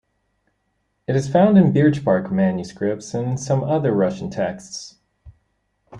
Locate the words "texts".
4.31-4.97